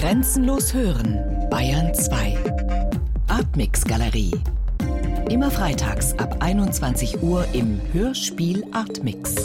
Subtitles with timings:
[0.00, 1.20] Grenzenlos hören,
[1.50, 2.34] Bayern 2.
[3.28, 4.32] Artmix Galerie.
[5.28, 9.44] Immer freitags ab 21 Uhr im Hörspiel Artmix.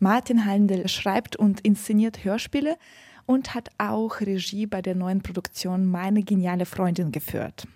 [0.00, 2.76] Martin Heindl schreibt und inszeniert Hörspiele
[3.24, 7.66] und hat auch Regie bei der neuen Produktion Meine geniale Freundin geführt.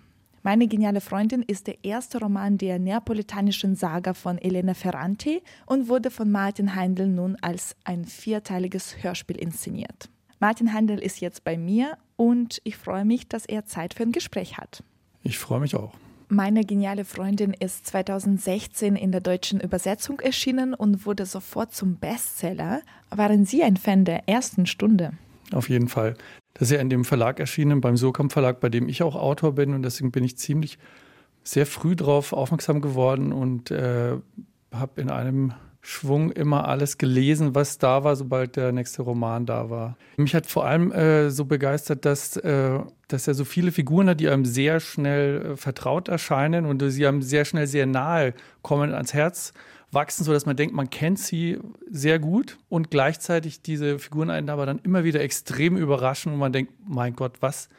[0.43, 6.11] Meine geniale Freundin ist der erste Roman der neapolitanischen Saga von Elena Ferrante und wurde
[6.11, 10.11] von Martin Heindl nun als ein vierteiliges Hörspiel inszeniert.
[10.41, 14.11] Martin Heindl ist jetzt bei mir und ich freue mich, dass er Zeit für ein
[14.11, 14.83] Gespräch hat.
[15.21, 15.93] Ich freue mich auch.
[16.29, 22.81] Meine geniale Freundin ist 2016 in der deutschen Übersetzung erschienen und wurde sofort zum Bestseller.
[23.11, 25.11] Waren Sie ein Fan der ersten Stunde?
[25.51, 26.15] Auf jeden Fall.
[26.55, 29.53] Das ist ja in dem Verlag erschienen, beim Surkamp Verlag, bei dem ich auch Autor
[29.53, 29.75] bin.
[29.75, 30.79] Und deswegen bin ich ziemlich
[31.43, 34.17] sehr früh darauf aufmerksam geworden und äh,
[34.71, 39.69] habe in einem Schwung immer alles gelesen, was da war, sobald der nächste Roman da
[39.69, 39.97] war.
[40.17, 44.19] Mich hat vor allem äh, so begeistert, dass, äh, dass er so viele Figuren hat,
[44.19, 48.93] die einem sehr schnell äh, vertraut erscheinen und sie einem sehr schnell sehr nahe kommen
[48.93, 49.53] ans Herz
[49.91, 54.65] wachsen, sodass man denkt, man kennt sie sehr gut und gleichzeitig diese Figuren einen aber
[54.65, 57.69] dann immer wieder extrem überraschen und man denkt, mein Gott, was,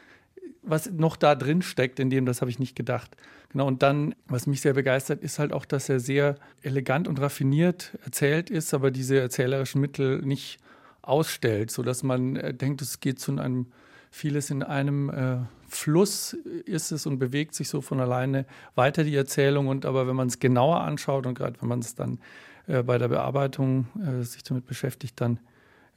[0.63, 3.15] was noch da drin steckt, in dem, das habe ich nicht gedacht.
[3.49, 7.19] Genau, und dann, was mich sehr begeistert, ist halt auch, dass er sehr elegant und
[7.19, 10.59] raffiniert erzählt ist, aber diese erzählerischen Mittel nicht
[11.01, 13.67] ausstellt, sodass man äh, denkt, es geht zu einem
[14.09, 16.33] vieles in einem äh, Fluss
[16.65, 19.67] ist es und bewegt sich so von alleine weiter die Erzählung.
[19.67, 22.19] Und aber wenn man es genauer anschaut und gerade wenn man es dann
[22.67, 25.39] äh, bei der Bearbeitung äh, sich damit beschäftigt, dann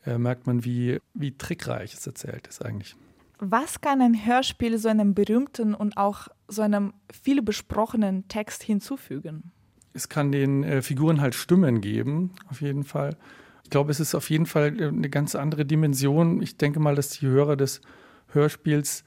[0.06, 2.96] äh, merkt man, wie, wie trickreich es erzählt ist eigentlich.
[3.38, 9.52] Was kann ein Hörspiel so einem berühmten und auch so einem viel besprochenen Text hinzufügen?
[9.92, 13.16] Es kann den äh, Figuren halt Stimmen geben, auf jeden Fall.
[13.64, 16.40] Ich glaube, es ist auf jeden Fall äh, eine ganz andere Dimension.
[16.40, 17.80] Ich denke mal, dass die Hörer des
[18.28, 19.04] Hörspiels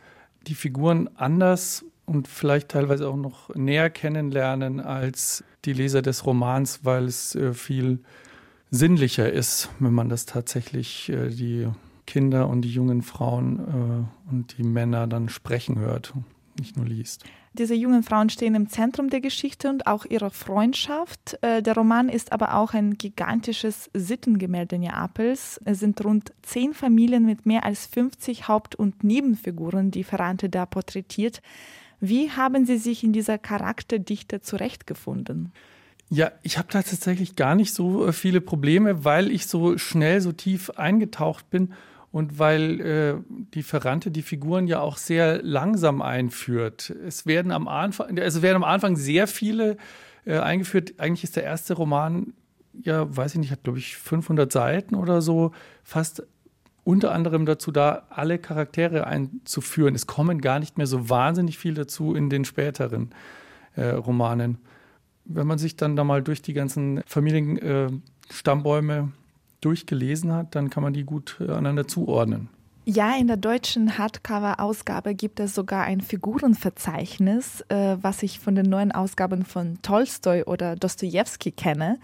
[0.48, 6.82] die Figuren anders und vielleicht teilweise auch noch näher kennenlernen als die Leser des Romans,
[6.84, 8.00] weil es äh, viel
[8.72, 11.68] sinnlicher ist, wenn man das tatsächlich äh, die
[12.10, 16.12] Kinder und die jungen Frauen äh, und die Männer dann sprechen hört,
[16.58, 17.24] nicht nur liest.
[17.54, 21.38] Diese jungen Frauen stehen im Zentrum der Geschichte und auch ihrer Freundschaft.
[21.42, 25.62] Äh, der Roman ist aber auch ein gigantisches Sittengemälde Neapels.
[25.66, 30.66] Es sind rund zehn Familien mit mehr als 50 Haupt- und Nebenfiguren, die Ferrante da
[30.66, 31.44] porträtiert.
[32.00, 35.52] Wie haben Sie sich in dieser Charakterdichte zurechtgefunden?
[36.10, 40.22] Ja, ich habe da tatsächlich gar nicht so äh, viele Probleme, weil ich so schnell,
[40.22, 41.74] so tief eingetaucht bin
[42.12, 43.16] und weil äh,
[43.54, 46.94] die Ferrante die Figuren ja auch sehr langsam einführt.
[47.06, 49.76] Es werden am Anfang, also werden am Anfang sehr viele
[50.26, 50.94] äh, eingeführt.
[50.98, 52.34] Eigentlich ist der erste Roman,
[52.82, 55.52] ja, weiß ich nicht, hat glaube ich 500 Seiten oder so,
[55.84, 56.24] fast
[56.84, 59.94] unter anderem dazu da, alle Charaktere einzuführen.
[59.94, 63.12] Es kommen gar nicht mehr so wahnsinnig viel dazu in den späteren
[63.76, 64.58] äh, Romanen.
[65.26, 69.12] Wenn man sich dann da mal durch die ganzen Familienstammbäume
[69.62, 72.50] durchgelesen hat, dann kann man die gut äh, aneinander zuordnen.
[72.86, 78.66] Ja, in der deutschen Hardcover-Ausgabe gibt es sogar ein Figurenverzeichnis, äh, was ich von den
[78.66, 82.00] neuen Ausgaben von Tolstoi oder Dostoevsky kenne.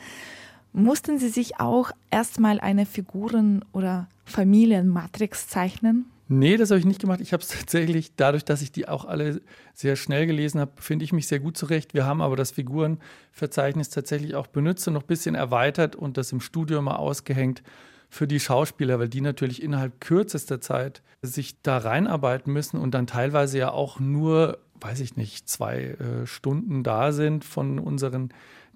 [0.74, 6.06] Mussten Sie sich auch erstmal eine Figuren- oder Familienmatrix zeichnen?
[6.28, 7.22] Nee, das habe ich nicht gemacht.
[7.22, 9.42] Ich habe es tatsächlich, dadurch, dass ich die auch alle
[9.74, 11.94] sehr schnell gelesen habe, finde ich mich sehr gut zurecht.
[11.94, 16.32] Wir haben aber das Figurenverzeichnis tatsächlich auch benutzt und noch ein bisschen erweitert und das
[16.32, 17.62] im Studio mal ausgehängt
[18.10, 23.08] für die Schauspieler, weil die natürlich innerhalb kürzester Zeit sich da reinarbeiten müssen und dann
[23.08, 28.30] teilweise ja auch nur, weiß ich nicht, zwei äh, Stunden da sind von unseren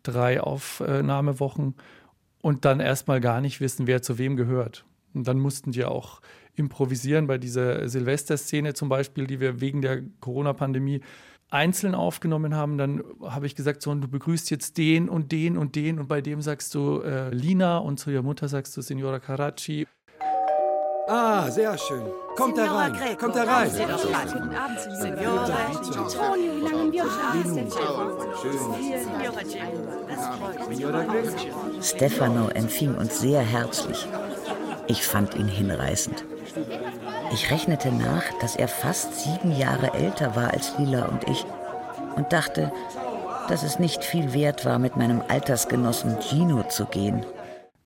[0.04, 1.76] drei Aufnahmewochen
[2.42, 4.86] und dann erstmal gar nicht wissen, wer zu wem gehört.
[5.14, 6.22] Und dann mussten die auch
[6.56, 11.02] improvisieren bei dieser Silvesterszene zum Beispiel, die wir wegen der Corona-Pandemie
[11.50, 15.76] einzeln aufgenommen haben, dann habe ich gesagt, so, du begrüßt jetzt den und den und
[15.76, 19.20] den und bei dem sagst du äh, Lina und zu ihrer Mutter sagst du Signora
[19.20, 19.88] Caracci.
[21.08, 22.04] Ah, sehr schön.
[22.36, 22.94] Kommt da rein.
[22.94, 23.18] Greco.
[23.18, 23.72] Kommt da rein.
[23.72, 25.56] Guten Abend, Signore.
[25.76, 27.04] Antonio, wie lange wir
[31.76, 34.08] uns Stefano empfing uns sehr herzlich.
[34.90, 36.26] Ich fand ihn hinreißend.
[37.32, 41.46] Ich rechnete nach, dass er fast sieben Jahre älter war als Lila und ich
[42.16, 42.72] und dachte,
[43.50, 47.24] dass es nicht viel wert war, mit meinem Altersgenossen Gino zu gehen.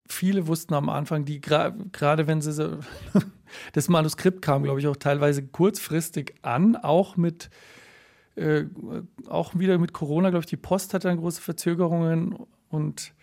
[0.07, 2.77] Viele wussten am Anfang, die gerade wenn sie so,
[3.73, 7.49] das Manuskript kam, glaube ich, auch teilweise kurzfristig an, auch mit
[8.37, 8.63] äh,
[9.27, 12.37] auch wieder mit Corona, glaube ich, die Post hatte dann große Verzögerungen
[12.69, 13.13] und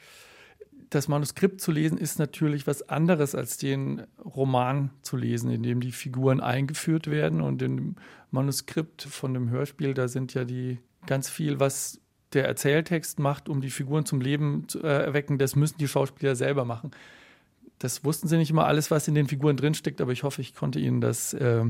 [0.90, 5.80] das Manuskript zu lesen ist natürlich was anderes als den Roman zu lesen, in dem
[5.80, 7.40] die Figuren eingeführt werden.
[7.40, 7.94] Und im
[8.32, 12.00] Manuskript von dem Hörspiel, da sind ja die ganz viel, was
[12.32, 16.34] der Erzähltext macht, um die Figuren zum Leben zu äh, erwecken, das müssen die Schauspieler
[16.34, 16.90] selber machen.
[17.78, 20.54] Das wussten sie nicht immer alles, was in den Figuren drinsteckt, aber ich hoffe, ich
[20.54, 21.64] konnte ihnen das äh,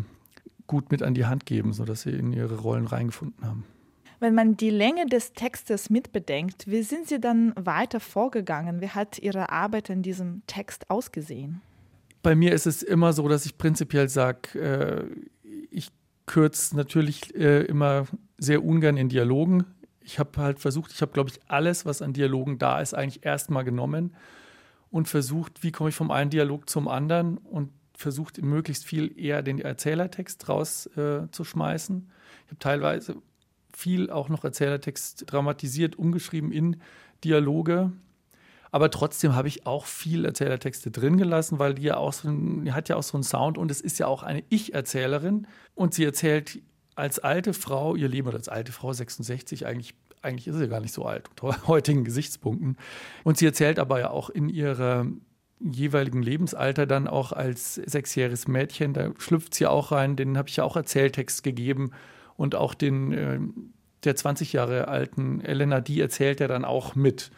[0.67, 3.65] gut mit an die Hand geben, sodass sie in ihre Rollen reingefunden haben.
[4.21, 8.83] Wenn man die Länge des Textes mitbedenkt, wie sind Sie dann weiter vorgegangen?
[8.83, 11.63] Wie hat Ihre Arbeit in diesem Text ausgesehen?
[12.23, 15.05] Bei mir ist es immer so, dass ich prinzipiell sage, äh,
[15.71, 15.89] ich
[16.27, 18.05] kürze natürlich äh, immer
[18.37, 19.65] sehr ungern in Dialogen.
[20.03, 23.25] Ich habe halt versucht, ich habe, glaube ich, alles, was an Dialogen da ist, eigentlich
[23.25, 24.15] erstmal genommen
[24.91, 29.43] und versucht, wie komme ich vom einen Dialog zum anderen und versucht, möglichst viel eher
[29.43, 31.97] den Erzählertext rauszuschmeißen.
[31.97, 33.17] Äh, ich habe teilweise
[33.77, 36.81] viel auch noch Erzählertext dramatisiert, umgeschrieben in
[37.25, 37.93] Dialoge.
[38.73, 42.73] Aber trotzdem habe ich auch viel Erzählertexte drin gelassen, weil die ja auch so ein,
[42.73, 45.47] hat ja auch so einen Sound und es ist ja auch eine Ich-Erzählerin.
[45.75, 46.61] Und sie erzählt
[46.95, 50.81] als alte Frau ihr Leben oder als alte Frau 66 eigentlich eigentlich ist sie gar
[50.81, 52.77] nicht so alt unter heutigen Gesichtspunkten.
[53.25, 55.07] Und sie erzählt aber ja auch in ihrer
[55.61, 60.57] jeweiligen Lebensalter dann auch als sechsjähriges Mädchen, da schlüpft sie auch rein, den habe ich
[60.57, 61.91] ja auch Erzähltext gegeben
[62.41, 63.39] und auch den äh,
[64.05, 67.31] der 20 Jahre alten Elena, die erzählt er dann auch mit.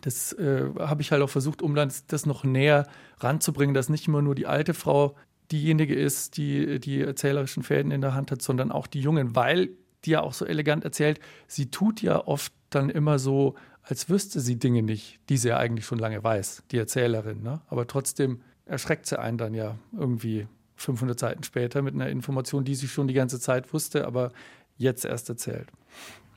[0.00, 2.88] Das äh, habe ich halt auch versucht, um dann das noch näher
[3.20, 5.14] ranzubringen, dass nicht immer nur die alte Frau
[5.52, 9.70] diejenige ist, die die erzählerischen Fäden in der Hand hat, sondern auch die Jungen, weil
[10.04, 14.40] die ja auch so elegant erzählt, sie tut ja oft dann immer so, als wüsste
[14.40, 17.44] sie Dinge nicht, die sie ja eigentlich schon lange weiß, die Erzählerin.
[17.44, 17.60] Ne?
[17.68, 22.74] Aber trotzdem erschreckt sie einen dann ja irgendwie 500 Seiten später mit einer Information, die
[22.74, 24.32] sie schon die ganze Zeit wusste, aber
[24.76, 25.68] jetzt erst erzählt.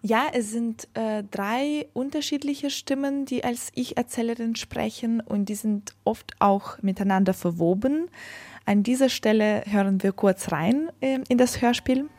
[0.01, 6.33] Ja, es sind äh, drei unterschiedliche Stimmen, die als Ich-Erzählerin sprechen und die sind oft
[6.39, 8.09] auch miteinander verwoben.
[8.65, 12.09] An dieser Stelle hören wir kurz rein äh, in das Hörspiel.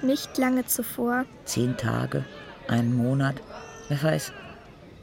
[0.00, 1.26] Nicht lange zuvor.
[1.44, 2.24] Zehn Tage,
[2.66, 3.34] einen Monat,
[3.88, 4.32] wer weiß.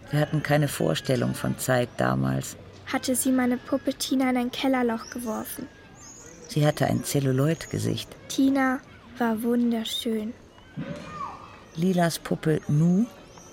[0.09, 2.57] Wir hatten keine Vorstellung von Zeit damals
[2.91, 5.67] hatte sie meine Puppe Tina in ein Kellerloch geworfen.
[6.47, 8.09] Sie hatte ein Zelluloid-Gesicht.
[8.27, 8.79] Tina
[9.17, 10.33] war wunderschön.
[11.75, 13.05] Lilas Puppe Nu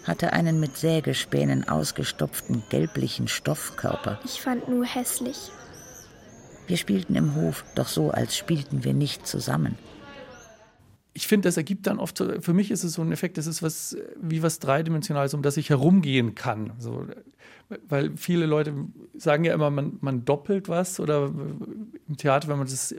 [0.05, 4.19] hatte einen mit Sägespänen ausgestopften gelblichen Stoffkörper.
[4.25, 5.50] Ich fand Nu hässlich.
[6.67, 9.79] Wir spielten im Hof, doch so, als spielten wir nicht zusammen
[11.14, 13.62] ich finde, das ergibt dann oft, für mich ist es so ein Effekt, das ist
[13.62, 16.73] was wie was Dreidimensionales, um das ich herumgehen kann.
[16.79, 17.06] So,
[17.88, 18.75] weil viele Leute
[19.14, 22.94] sagen ja immer, man, man doppelt was oder im Theater, wenn man das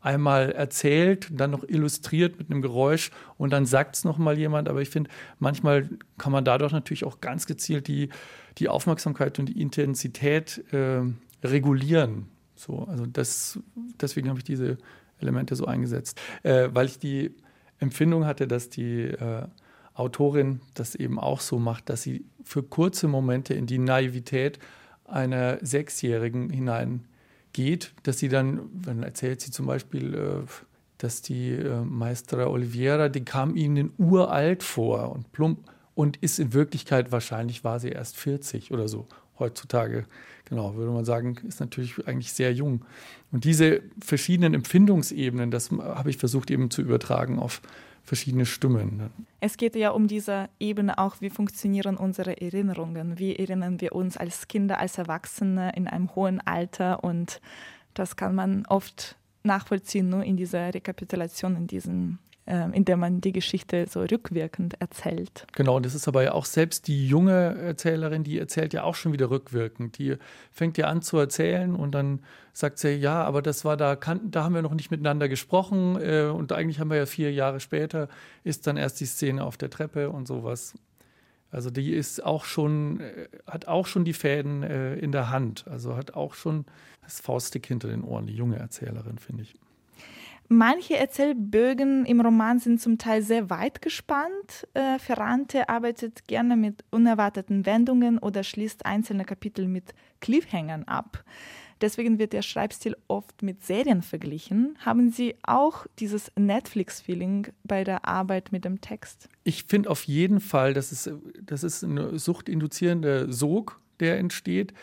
[0.00, 4.68] einmal erzählt, dann noch illustriert mit einem Geräusch und dann sagt es nochmal jemand.
[4.68, 8.08] Aber ich finde, manchmal kann man dadurch natürlich auch ganz gezielt die,
[8.58, 11.02] die Aufmerksamkeit und die Intensität äh,
[11.44, 12.26] regulieren.
[12.56, 13.58] So, also das,
[14.00, 14.78] deswegen habe ich diese
[15.18, 17.34] Elemente so eingesetzt, äh, weil ich die
[17.80, 19.46] Empfindung hatte, dass die äh,
[19.94, 24.58] Autorin das eben auch so macht, dass sie für kurze Momente in die Naivität
[25.04, 30.46] einer Sechsjährigen hineingeht, dass sie dann, dann erzählt sie zum Beispiel, äh,
[30.98, 35.60] dass die äh, Maestra Oliveira, die kam ihnen uralt vor und plump
[35.94, 39.06] und ist in Wirklichkeit wahrscheinlich war sie erst 40 oder so
[39.38, 40.06] heutzutage.
[40.50, 42.84] Genau, würde man sagen, ist natürlich eigentlich sehr jung.
[43.30, 47.62] Und diese verschiedenen Empfindungsebenen, das habe ich versucht eben zu übertragen auf
[48.02, 49.10] verschiedene Stimmen.
[49.38, 54.16] Es geht ja um diese Ebene auch, wie funktionieren unsere Erinnerungen, wie erinnern wir uns
[54.16, 57.40] als Kinder, als Erwachsene in einem hohen Alter und
[57.94, 63.32] das kann man oft nachvollziehen, nur in dieser Rekapitulation, in diesen in der man die
[63.32, 65.46] Geschichte so rückwirkend erzählt.
[65.52, 68.96] Genau, und das ist aber ja auch selbst die junge Erzählerin, die erzählt ja auch
[68.96, 69.98] schon wieder rückwirkend.
[69.98, 70.16] Die
[70.50, 72.20] fängt ja an zu erzählen und dann
[72.52, 76.24] sagt sie, ja, aber das war da, da haben wir noch nicht miteinander gesprochen äh,
[76.24, 78.08] und eigentlich haben wir ja vier Jahre später,
[78.42, 80.74] ist dann erst die Szene auf der Treppe und sowas.
[81.50, 85.66] Also die ist auch schon, äh, hat auch schon die Fäden äh, in der Hand,
[85.68, 86.64] also hat auch schon
[87.02, 89.54] das Faustdick hinter den Ohren, die junge Erzählerin, finde ich.
[90.52, 94.66] Manche Erzählbögen im Roman sind zum Teil sehr weit gespannt.
[94.74, 101.22] Äh, Ferrante arbeitet gerne mit unerwarteten Wendungen oder schließt einzelne Kapitel mit Cliffhängern ab.
[101.80, 104.76] Deswegen wird der Schreibstil oft mit Serien verglichen.
[104.80, 109.28] Haben Sie auch dieses Netflix-Feeling bei der Arbeit mit dem Text?
[109.44, 111.08] Ich finde auf jeden Fall, dass es,
[111.40, 114.74] das ist ein suchtinduzierender Sog, der entsteht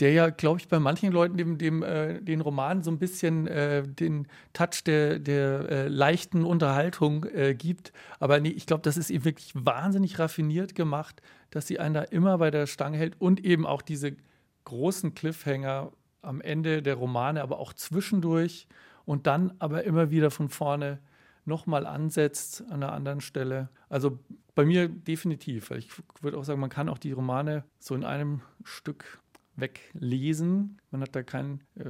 [0.00, 3.46] der ja, glaube ich, bei manchen Leuten dem, dem äh, den Roman so ein bisschen
[3.46, 7.92] äh, den Touch der, der äh, leichten Unterhaltung äh, gibt.
[8.18, 12.02] Aber nee, ich glaube, das ist eben wirklich wahnsinnig raffiniert gemacht, dass sie einen da
[12.02, 14.16] immer bei der Stange hält und eben auch diese
[14.64, 18.66] großen Cliffhanger am Ende der Romane, aber auch zwischendurch
[19.04, 21.00] und dann aber immer wieder von vorne
[21.44, 23.68] nochmal ansetzt an einer anderen Stelle.
[23.88, 24.18] Also
[24.54, 25.70] bei mir definitiv.
[25.72, 29.20] Ich würde auch sagen, man kann auch die Romane so in einem Stück
[29.56, 30.78] weglesen.
[30.90, 31.84] Man hat da kein, äh,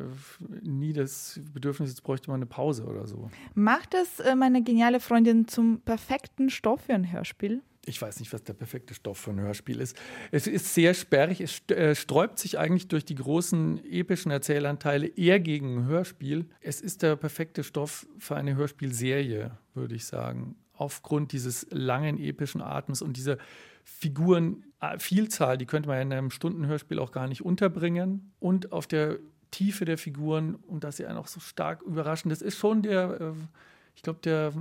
[0.63, 3.31] nie das Bedürfnis, jetzt bräuchte man eine Pause oder so.
[3.55, 7.63] Macht es äh, meine geniale Freundin zum perfekten Stoff für ein Hörspiel?
[7.85, 9.97] ich weiß nicht, was der perfekte Stoff für ein Hörspiel ist.
[10.31, 15.41] Es ist sehr sperrig, es äh, sträubt sich eigentlich durch die großen epischen Erzählanteile eher
[15.41, 16.47] gegen ein Hörspiel.
[16.61, 20.55] Es ist der perfekte Stoff für eine Hörspielserie, würde ich sagen.
[20.75, 23.39] Aufgrund dieses langen epischen Atems und dieser
[24.83, 28.33] Figurenvielzahl, die könnte man in einem Stundenhörspiel auch gar nicht unterbringen.
[28.41, 29.19] Und auf der
[29.51, 32.31] Tiefe der Figuren und dass sie einen auch so stark überraschen.
[32.31, 33.33] Das ist schon der äh,
[33.95, 34.53] ich glaube, der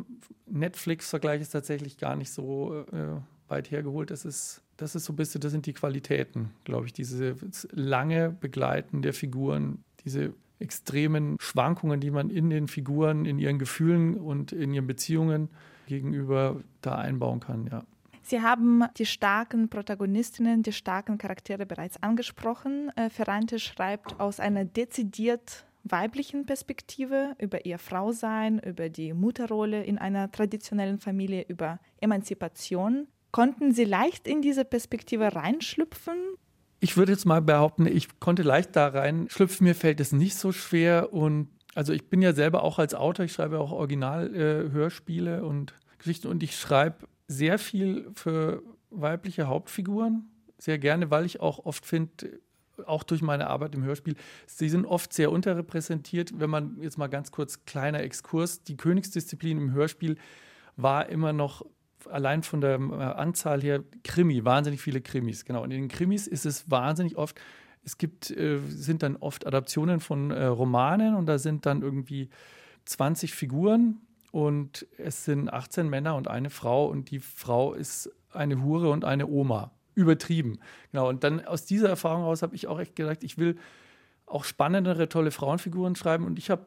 [0.48, 4.12] Netflix-Vergleich ist tatsächlich gar nicht so äh, weit hergeholt.
[4.12, 7.36] Das ist, das ist so ein bisschen, das sind die Qualitäten, glaube ich, diese
[7.72, 14.16] lange Begleiten der Figuren, diese extremen Schwankungen, die man in den Figuren, in ihren Gefühlen
[14.16, 15.50] und in ihren Beziehungen
[15.88, 17.84] gegenüber da einbauen kann, ja.
[18.24, 22.92] Sie haben die starken Protagonistinnen, die starken Charaktere bereits angesprochen.
[22.96, 29.98] Äh, Ferrante schreibt aus einer dezidiert weiblichen Perspektive über ihr Frausein, über die Mutterrolle in
[29.98, 33.08] einer traditionellen Familie, über Emanzipation.
[33.32, 36.16] Konnten Sie leicht in diese Perspektive reinschlüpfen?
[36.80, 39.66] Ich würde jetzt mal behaupten, ich konnte leicht da reinschlüpfen.
[39.66, 41.14] Mir fällt es nicht so schwer.
[41.14, 45.74] Und also ich bin ja selber auch als Autor, ich schreibe auch Original-Hörspiele äh, und
[46.00, 50.30] Geschichten und ich schreibe sehr viel für weibliche Hauptfiguren.
[50.58, 52.40] Sehr gerne, weil ich auch oft finde,
[52.86, 54.16] auch durch meine Arbeit im Hörspiel,
[54.48, 56.40] sie sind oft sehr unterrepräsentiert.
[56.40, 60.18] Wenn man jetzt mal ganz kurz kleiner Exkurs, die Königsdisziplin im Hörspiel
[60.76, 61.66] war immer noch
[62.10, 65.46] allein von der äh, Anzahl her Krimi, wahnsinnig viele Krimis.
[65.46, 65.64] Genau.
[65.64, 67.40] Und in den Krimis ist es wahnsinnig oft,
[67.84, 72.30] es gibt, äh, sind dann oft Adaptionen von äh, Romanen und da sind dann irgendwie
[72.86, 78.64] 20 Figuren und es sind 18 Männer und eine Frau und die Frau ist eine
[78.64, 80.60] Hure und eine Oma übertrieben.
[80.92, 83.58] Genau, und dann aus dieser Erfahrung heraus habe ich auch echt gedacht, ich will
[84.26, 86.26] auch spannendere, tolle Frauenfiguren schreiben.
[86.26, 86.66] Und ich habe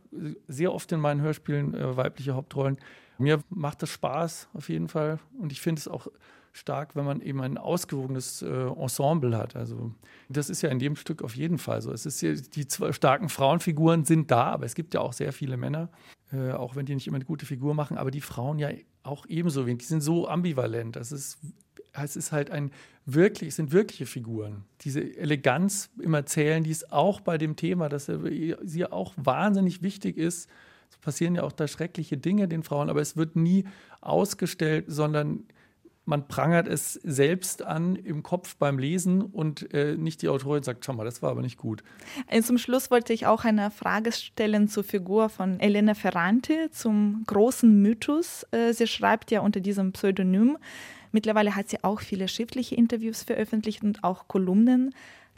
[0.49, 2.79] sehr oft in meinen Hörspielen äh, weibliche Hauptrollen.
[3.19, 5.19] Mir macht das Spaß auf jeden Fall.
[5.39, 6.09] Und ich finde es auch
[6.53, 9.57] stark, wenn man eben ein ausgewogenes äh, Ensemble hat.
[9.57, 9.93] Also
[10.29, 11.91] das ist ja in dem Stück auf jeden Fall so.
[11.91, 15.33] Es ist ja, die zwei starken Frauenfiguren sind da, aber es gibt ja auch sehr
[15.33, 15.89] viele Männer,
[16.33, 18.71] äh, auch wenn die nicht immer eine gute Figur machen, aber die Frauen ja
[19.03, 19.79] auch ebenso wenig.
[19.81, 20.97] Die sind so ambivalent.
[20.97, 21.39] Das ist
[22.03, 22.71] es ist halt ein
[23.07, 24.65] wirklich, es sind wirkliche Figuren.
[24.81, 28.11] Diese Eleganz im Erzählen, die ist auch bei dem Thema, dass
[28.63, 30.49] sie auch wahnsinnig wichtig ist.
[30.91, 33.65] Es passieren ja auch da schreckliche Dinge den Frauen, aber es wird nie
[34.01, 35.45] ausgestellt, sondern
[36.05, 40.85] man prangert es selbst an im Kopf beim Lesen und äh, nicht die Autorin sagt,
[40.85, 41.83] schau mal, das war aber nicht gut.
[42.29, 47.25] Äh, zum Schluss wollte ich auch eine Frage stellen zur Figur von Elena Ferrante, zum
[47.27, 48.47] großen Mythos.
[48.51, 50.59] Äh, sie schreibt ja unter diesem Pseudonym.
[51.13, 54.95] Mittlerweile hat sie auch viele schriftliche Interviews veröffentlicht und auch Kolumnen.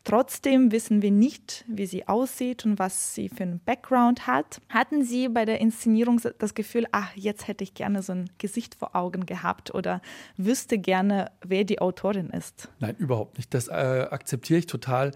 [0.07, 4.61] Trotzdem wissen wir nicht, wie sie aussieht und was sie für einen Background hat.
[4.69, 8.77] Hatten Sie bei der Inszenierung das Gefühl, ach, jetzt hätte ich gerne so ein Gesicht
[8.77, 10.01] vor Augen gehabt oder
[10.37, 12.69] wüsste gerne, wer die Autorin ist?
[12.79, 13.53] Nein, überhaupt nicht.
[13.53, 15.11] Das äh, akzeptiere ich total.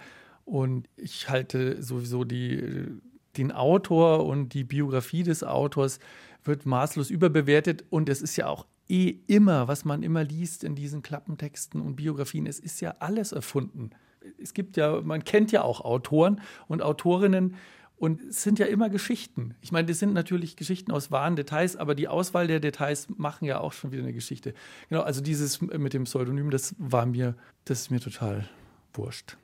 [0.44, 2.88] Und ich halte sowieso die,
[3.36, 6.00] den Autor und die Biografie des Autors
[6.42, 7.84] wird maßlos überbewertet.
[7.90, 11.94] Und es ist ja auch eh immer, was man immer liest in diesen Klappentexten und
[11.94, 13.90] Biografien, es ist ja alles erfunden.
[14.38, 17.56] Es gibt ja, man kennt ja auch Autoren und Autorinnen
[17.96, 19.54] und es sind ja immer Geschichten.
[19.60, 23.44] Ich meine, das sind natürlich Geschichten aus wahren Details, aber die Auswahl der Details machen
[23.44, 24.54] ja auch schon wieder eine Geschichte.
[24.88, 27.34] Genau, also dieses mit dem Pseudonym, das war mir,
[27.66, 28.48] das ist mir total
[28.94, 29.36] wurscht.